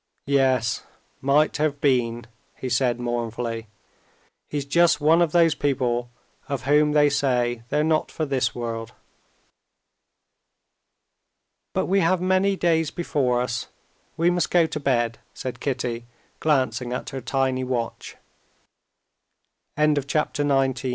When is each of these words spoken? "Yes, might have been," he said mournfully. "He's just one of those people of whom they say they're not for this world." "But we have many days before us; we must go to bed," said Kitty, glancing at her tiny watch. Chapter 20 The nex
"Yes, 0.25 0.81
might 1.21 1.57
have 1.57 1.79
been," 1.79 2.25
he 2.55 2.69
said 2.69 2.99
mournfully. 2.99 3.67
"He's 4.49 4.65
just 4.65 4.99
one 4.99 5.21
of 5.21 5.31
those 5.31 5.53
people 5.53 6.09
of 6.49 6.63
whom 6.63 6.93
they 6.93 7.07
say 7.07 7.61
they're 7.69 7.83
not 7.83 8.09
for 8.09 8.25
this 8.25 8.55
world." 8.55 8.93
"But 11.75 11.85
we 11.85 11.99
have 11.99 12.19
many 12.19 12.55
days 12.55 12.89
before 12.89 13.41
us; 13.41 13.67
we 14.17 14.31
must 14.31 14.49
go 14.49 14.65
to 14.65 14.79
bed," 14.79 15.19
said 15.35 15.59
Kitty, 15.59 16.07
glancing 16.39 16.93
at 16.93 17.11
her 17.11 17.21
tiny 17.21 17.63
watch. 17.63 18.17
Chapter 19.77 20.43
20 20.43 20.43
The 20.43 20.43
nex 20.45 20.83